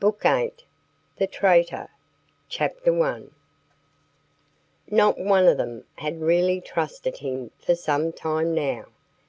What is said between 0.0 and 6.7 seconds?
VIII THE TRAITOR Not one of them had really